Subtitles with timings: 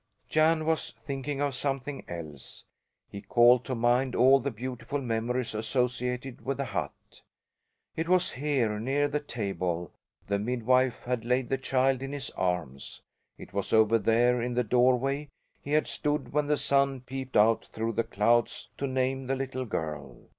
[0.29, 2.65] Jan was thinking of something else.
[3.07, 7.21] He called to mind all the beautiful memories associated with the hut.
[7.95, 9.91] It was here, near the table,
[10.25, 13.03] the midwife had laid the child in his arms.
[13.37, 15.29] It was over there, in the doorway,
[15.61, 19.65] he had stood when the sun peeped out through the clouds to name the little
[19.65, 20.29] girl.